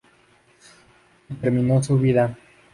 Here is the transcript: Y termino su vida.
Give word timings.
Y 1.29 1.35
termino 1.35 1.83
su 1.83 1.95
vida. 1.99 2.35